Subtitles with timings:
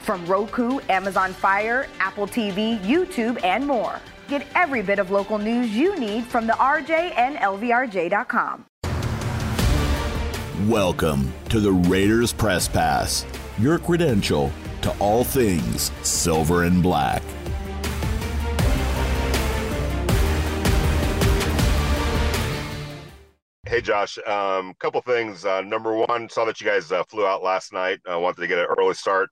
[0.00, 4.00] From Roku, Amazon Fire, Apple TV, YouTube, and more.
[4.28, 8.64] Get every bit of local news you need from the RJ and LVRJ.com.
[10.68, 13.26] Welcome to the Raiders Press Pass,
[13.58, 14.50] your credential
[14.82, 17.22] to all things silver and black.
[23.66, 25.44] Hey Josh, a um, couple things.
[25.44, 28.00] Uh, number one, saw that you guys uh, flew out last night.
[28.04, 29.30] I uh, wanted to get an early start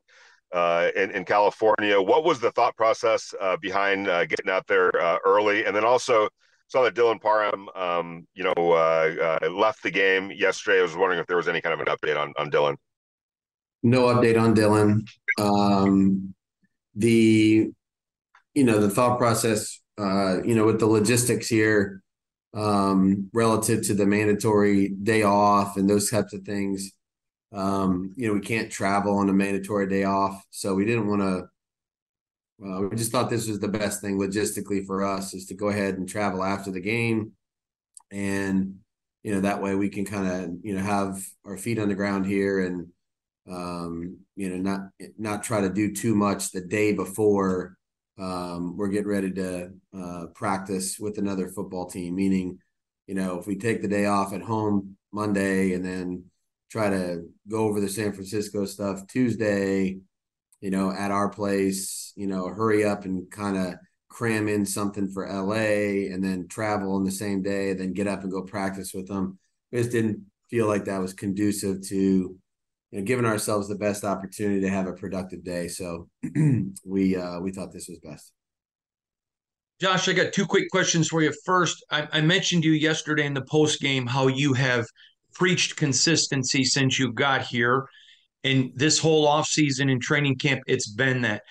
[0.52, 2.00] uh, in, in California.
[2.00, 5.64] What was the thought process uh, behind uh, getting out there uh, early?
[5.64, 6.28] And then also
[6.68, 10.80] saw that Dylan Parham, um, you know, uh, uh, left the game yesterday.
[10.80, 12.76] I was wondering if there was any kind of an update on, on Dylan.
[13.82, 15.06] No update on Dylan.
[15.38, 16.34] Um,
[16.94, 17.70] the,
[18.54, 22.02] you know, the thought process, you know, with the logistics here
[22.54, 26.92] um, relative to the mandatory day off and those types of things
[27.52, 31.22] um, you know, we can't travel on a mandatory day off, so we didn't want
[31.22, 31.48] to.
[32.64, 35.68] Uh, we just thought this was the best thing logistically for us is to go
[35.68, 37.32] ahead and travel after the game,
[38.10, 38.74] and
[39.22, 41.94] you know that way we can kind of you know have our feet on the
[41.94, 42.88] ground here and
[43.50, 44.80] um, you know not
[45.16, 47.78] not try to do too much the day before
[48.18, 52.16] um, we're getting ready to uh, practice with another football team.
[52.16, 52.58] Meaning,
[53.06, 56.24] you know, if we take the day off at home Monday and then
[56.70, 59.98] try to go over the San Francisco stuff Tuesday,
[60.60, 63.74] you know, at our place, you know, hurry up and kind of
[64.08, 68.22] cram in something for LA and then travel on the same day, then get up
[68.22, 69.38] and go practice with them.
[69.70, 71.96] We just didn't feel like that was conducive to
[72.90, 75.68] you know giving ourselves the best opportunity to have a productive day.
[75.68, 76.08] So
[76.84, 78.32] we uh we thought this was best.
[79.80, 81.32] Josh, I got two quick questions for you.
[81.44, 84.86] First, I, I mentioned you yesterday in the post game how you have
[85.38, 87.86] preached consistency since you got here.
[88.44, 91.42] And this whole offseason and training camp, it's been that.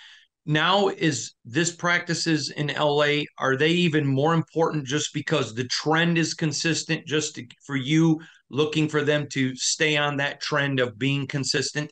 [0.45, 6.17] Now is this practices in LA, are they even more important just because the trend
[6.17, 10.97] is consistent, just to, for you looking for them to stay on that trend of
[10.97, 11.91] being consistent?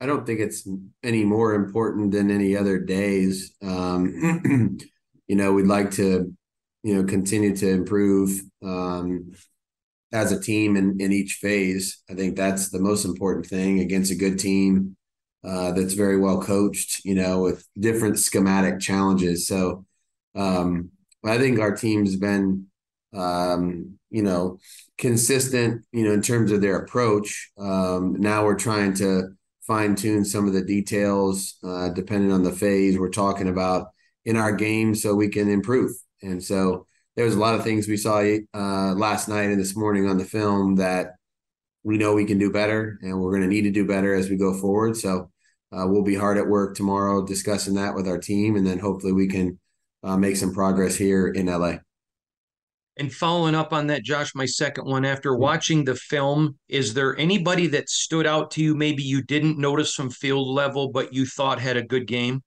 [0.00, 0.68] I don't think it's
[1.04, 3.54] any more important than any other days.
[3.62, 4.78] Um,
[5.28, 6.34] you know, we'd like to,
[6.82, 8.42] you know, continue to improve.
[8.64, 9.30] Um,
[10.12, 12.02] as a team in, in each phase.
[12.10, 14.96] I think that's the most important thing against a good team
[15.44, 19.46] uh, that's very well coached, you know, with different schematic challenges.
[19.46, 19.84] So
[20.34, 20.90] um,
[21.24, 22.66] I think our team's been,
[23.14, 24.58] um, you know,
[24.98, 27.50] consistent, you know, in terms of their approach.
[27.58, 29.30] Um, now we're trying to
[29.66, 33.88] fine tune some of the details uh, depending on the phase we're talking about
[34.24, 35.92] in our game so we can improve.
[36.22, 36.86] And so,
[37.16, 38.20] there was a lot of things we saw
[38.54, 41.14] uh, last night and this morning on the film that
[41.84, 44.30] we know we can do better, and we're going to need to do better as
[44.30, 44.96] we go forward.
[44.96, 45.30] So
[45.72, 49.12] uh, we'll be hard at work tomorrow discussing that with our team, and then hopefully
[49.12, 49.58] we can
[50.02, 51.76] uh, make some progress here in LA.
[52.98, 57.16] And following up on that, Josh, my second one, after watching the film, is there
[57.16, 58.74] anybody that stood out to you?
[58.74, 62.42] Maybe you didn't notice from field level, but you thought had a good game?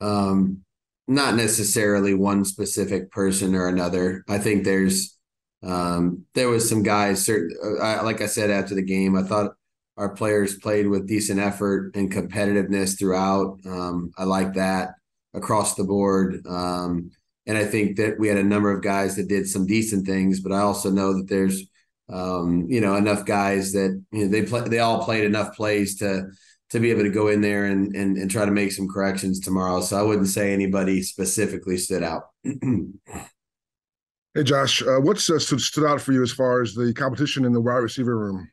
[0.00, 0.64] Um,
[1.08, 4.24] not necessarily one specific person or another.
[4.28, 5.16] I think there's
[5.62, 7.24] um, there was some guys.
[7.24, 9.52] Certain, uh, like I said after the game, I thought
[9.96, 13.58] our players played with decent effort and competitiveness throughout.
[13.66, 14.90] Um, I like that
[15.34, 16.46] across the board.
[16.46, 17.10] Um,
[17.46, 20.40] and I think that we had a number of guys that did some decent things,
[20.40, 21.64] but I also know that there's
[22.10, 25.96] um, you know enough guys that you know they play they all played enough plays
[25.98, 26.30] to
[26.70, 29.40] to be able to go in there and, and, and try to make some corrections
[29.40, 29.80] tomorrow.
[29.80, 32.24] So I wouldn't say anybody specifically stood out.
[32.44, 37.52] hey, Josh, uh, what's uh, stood out for you as far as the competition in
[37.52, 38.50] the wide receiver room?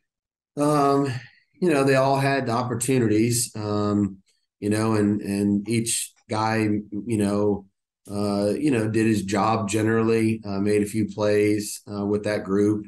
[0.57, 1.11] Um,
[1.59, 4.17] you know, they all had opportunities, um,
[4.59, 7.65] you know, and, and each guy, you know,
[8.09, 12.43] uh, you know, did his job generally, uh, made a few plays uh, with that
[12.43, 12.85] group.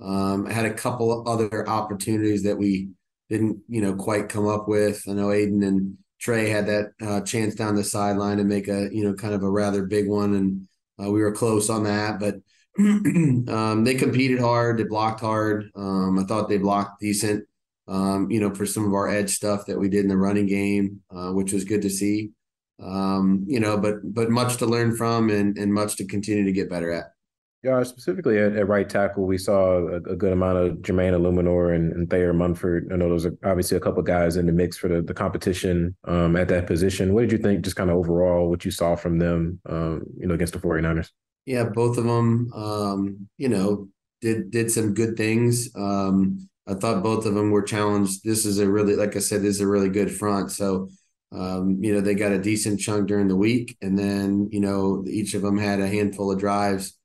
[0.00, 2.90] Um, had a couple other opportunities that we
[3.28, 5.02] didn't you know quite come up with.
[5.08, 8.88] I know Aidan and Tre had that uh, chance down the sideline to make a
[8.92, 10.68] you know kind of a rather big one, and
[11.02, 12.36] uh, we were close on that, but.
[12.78, 14.78] um, they competed hard.
[14.78, 15.68] They blocked hard.
[15.74, 17.44] Um, I thought they blocked decent.
[17.88, 20.46] Um, you know, for some of our edge stuff that we did in the running
[20.46, 22.30] game, uh, which was good to see.
[22.80, 26.52] Um, you know, but but much to learn from and and much to continue to
[26.52, 27.06] get better at.
[27.64, 31.74] Yeah, specifically at, at, right tackle, we saw a, a, good amount of Jermaine Eluemunor
[31.74, 32.92] and, and Thayer Munford.
[32.92, 35.96] I know those are obviously a couple guys in the mix for the, the competition
[36.04, 37.14] um, at that position.
[37.14, 40.28] What did you think, just kind of overall, what you saw from them, um, you
[40.28, 41.10] know, against the 49ers?
[41.46, 43.88] Yeah, both of them, um, you know,
[44.20, 45.74] did did some good things.
[45.74, 48.22] Um, I thought both of them were challenged.
[48.22, 50.52] This is a really, like I said, this is a really good front.
[50.52, 50.90] So,
[51.32, 55.04] um, you know, they got a decent chunk during the week, and then you know,
[55.08, 56.97] each of them had a handful of drives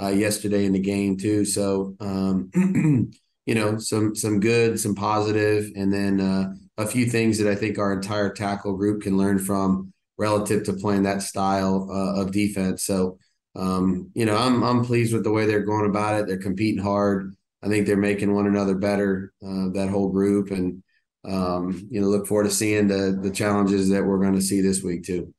[0.00, 1.44] uh, yesterday in the game too.
[1.44, 2.50] So um,
[3.46, 7.54] you know, some some good, some positive, and then uh, a few things that I
[7.54, 12.32] think our entire tackle group can learn from relative to playing that style uh, of
[12.32, 12.84] defense.
[12.84, 13.18] So
[13.54, 16.26] um, you know, I'm I'm pleased with the way they're going about it.
[16.26, 17.34] They're competing hard.
[17.62, 19.32] I think they're making one another better.
[19.44, 20.82] Uh, that whole group, and
[21.24, 24.60] um, you know, look forward to seeing the the challenges that we're going to see
[24.60, 25.34] this week too.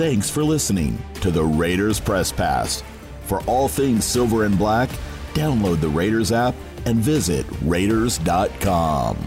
[0.00, 2.82] Thanks for listening to the Raiders Press Pass.
[3.24, 4.88] For all things silver and black,
[5.34, 6.54] download the Raiders app
[6.86, 9.18] and visit Raiders.com.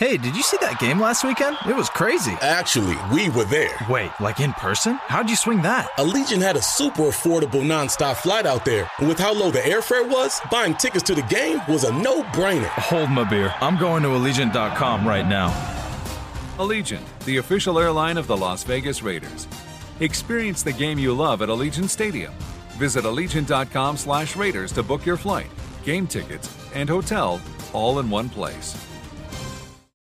[0.00, 1.58] Hey, did you see that game last weekend?
[1.68, 2.32] It was crazy.
[2.40, 3.76] Actually, we were there.
[3.86, 4.94] Wait, like in person?
[4.94, 5.90] How'd you swing that?
[5.98, 8.90] Allegiant had a super affordable nonstop flight out there.
[8.98, 12.22] And with how low the airfare was, buying tickets to the game was a no
[12.32, 12.64] brainer.
[12.64, 13.52] Hold my beer.
[13.60, 15.50] I'm going to Allegiant.com right now.
[16.56, 19.46] Allegiant, the official airline of the Las Vegas Raiders.
[20.00, 22.32] Experience the game you love at Allegiant Stadium.
[22.78, 25.50] Visit Allegiant.com slash Raiders to book your flight,
[25.84, 27.38] game tickets, and hotel
[27.74, 28.74] all in one place.